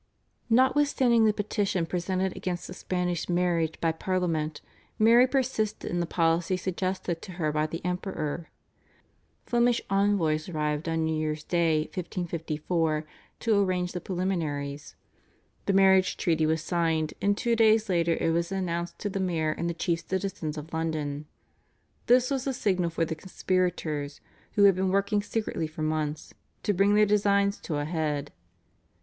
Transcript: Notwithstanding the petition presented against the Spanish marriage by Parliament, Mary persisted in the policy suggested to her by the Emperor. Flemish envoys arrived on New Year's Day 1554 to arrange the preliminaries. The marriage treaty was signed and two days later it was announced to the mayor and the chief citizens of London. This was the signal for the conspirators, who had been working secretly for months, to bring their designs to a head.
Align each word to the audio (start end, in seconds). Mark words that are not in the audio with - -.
Notwithstanding 0.49 1.25
the 1.25 1.31
petition 1.31 1.85
presented 1.85 2.35
against 2.35 2.65
the 2.65 2.73
Spanish 2.73 3.29
marriage 3.29 3.79
by 3.79 3.91
Parliament, 3.91 4.59
Mary 4.97 5.27
persisted 5.27 5.91
in 5.91 5.99
the 5.99 6.07
policy 6.07 6.57
suggested 6.57 7.21
to 7.21 7.33
her 7.33 7.51
by 7.51 7.67
the 7.67 7.85
Emperor. 7.85 8.47
Flemish 9.45 9.79
envoys 9.91 10.49
arrived 10.49 10.89
on 10.89 11.05
New 11.05 11.13
Year's 11.15 11.43
Day 11.43 11.81
1554 11.81 13.05
to 13.41 13.61
arrange 13.61 13.91
the 13.91 14.01
preliminaries. 14.01 14.95
The 15.67 15.73
marriage 15.73 16.17
treaty 16.17 16.47
was 16.47 16.63
signed 16.63 17.13
and 17.21 17.37
two 17.37 17.55
days 17.55 17.87
later 17.87 18.17
it 18.19 18.31
was 18.31 18.51
announced 18.51 18.97
to 19.01 19.09
the 19.11 19.19
mayor 19.19 19.51
and 19.51 19.69
the 19.69 19.75
chief 19.75 20.07
citizens 20.09 20.57
of 20.57 20.73
London. 20.73 21.27
This 22.07 22.31
was 22.31 22.45
the 22.45 22.53
signal 22.53 22.89
for 22.89 23.05
the 23.05 23.13
conspirators, 23.13 24.19
who 24.53 24.63
had 24.63 24.73
been 24.73 24.89
working 24.89 25.21
secretly 25.21 25.67
for 25.67 25.83
months, 25.83 26.33
to 26.63 26.73
bring 26.73 26.95
their 26.95 27.05
designs 27.05 27.59
to 27.59 27.75
a 27.75 27.85
head. 27.85 28.33